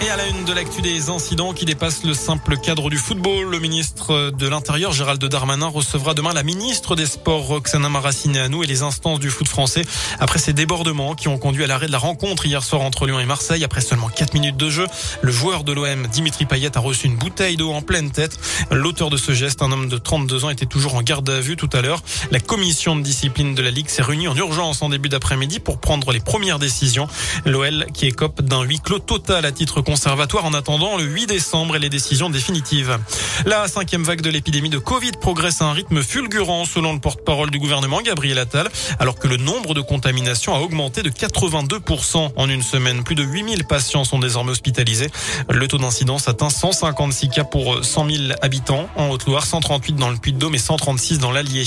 [0.00, 3.50] Et à la une de l'actu des incidents qui dépassent le simple cadre du football,
[3.50, 8.66] le ministre de l'Intérieur Gérald Darmanin recevra demain la ministre des Sports Roxana Maracineanu et
[8.66, 9.82] les instances du foot français
[10.20, 13.18] après ces débordements qui ont conduit à l'arrêt de la rencontre hier soir entre Lyon
[13.18, 13.64] et Marseille.
[13.64, 14.86] Après seulement 4 minutes de jeu,
[15.22, 18.38] le joueur de l'OM Dimitri Payet a reçu une bouteille d'eau en pleine tête.
[18.70, 21.56] L'auteur de ce geste, un homme de 32 ans, était toujours en garde à vue
[21.56, 22.02] tout à l'heure.
[22.30, 25.78] La commission de discipline de la Ligue s'est réunie en urgence en début d'après-midi pour
[25.78, 27.06] prendre les premières décisions.
[27.46, 31.76] L'OL qui écope d'un huis clos total à titre conservatoire en attendant le 8 décembre
[31.76, 32.98] et les décisions définitives.
[33.46, 37.50] La cinquième vague de l'épidémie de Covid progresse à un rythme fulgurant selon le porte-parole
[37.50, 42.48] du gouvernement Gabriel Attal, alors que le nombre de contaminations a augmenté de 82% en
[42.48, 43.04] une semaine.
[43.04, 45.10] Plus de 8000 patients sont désormais hospitalisés.
[45.50, 50.16] Le taux d'incidence atteint 156 cas pour 100 000 habitants en Haute-Loire, 138 dans le
[50.16, 51.64] Puy-de-Dôme et 136 dans l'Allier.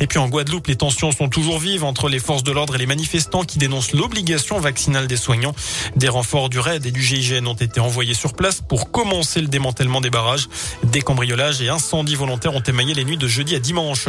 [0.00, 2.78] Et puis en Guadeloupe, les tensions sont toujours vives entre les forces de l'ordre et
[2.78, 5.54] les manifestants qui dénoncent l'obligation vaccinale des soignants.
[5.96, 9.48] Des renforts du RAID et du GIGN ont été envoyés sur place pour commencer le
[9.48, 10.48] démantèlement des barrages.
[10.84, 14.08] Des cambriolages et incendies volontaires ont émaillé les nuits de jeudi à dimanche.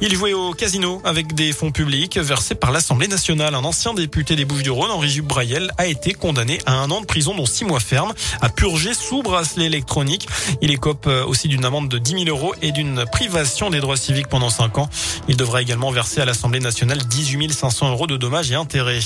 [0.00, 3.54] Il jouait au casino avec des fonds publics versés par l'Assemblée nationale.
[3.54, 7.34] Un ancien député des Bouches-du-Rhône, Henri Brayel, a été condamné à un an de prison
[7.34, 10.28] dont six mois ferme, à purger sous bracelet électronique.
[10.62, 14.28] Il écope aussi d'une amende de 10 000 euros et d'une privation des droits civiques
[14.28, 14.88] pendant cinq ans.
[15.28, 19.00] Il devra également verser à l'Assemblée nationale 18 500 euros de dommages et intérêts.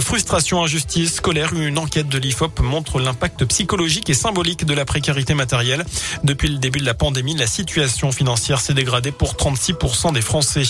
[0.00, 5.34] Frustration, injustice, colère, une enquête de l'IFOP montre l'impact psychologique et symbolique de la précarité
[5.34, 5.84] matérielle.
[6.22, 10.62] Depuis le début de la pandémie, la situation financière s'est dégradée pour 36% des Français.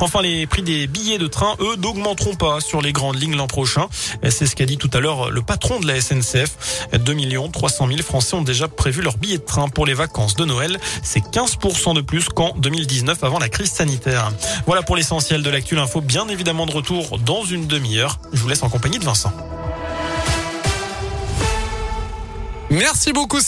[0.00, 3.46] Enfin, les prix des billets de train, eux, n'augmenteront pas sur les grandes lignes l'an
[3.46, 3.88] prochain.
[4.28, 6.88] C'est ce qu'a dit tout à l'heure le patron de la SNCF.
[6.92, 7.16] 2
[7.52, 10.78] 300 000 Français ont déjà prévu leur billet de train pour les vacances de Noël.
[11.02, 14.32] C'est 15% de plus qu'en 2019 avant la crise sanitaire.
[14.66, 15.78] Voilà pour l'essentiel de l'actu.
[15.78, 18.18] Info bien évidemment de retour dans une demi-heure.
[18.32, 19.32] Je vous laisse en compagnie de Vincent.
[22.76, 23.40] Merci beaucoup.